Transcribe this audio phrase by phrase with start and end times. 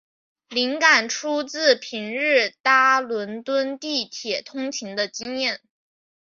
[0.49, 5.61] 灵感出自平日搭伦敦地铁通勤的经验。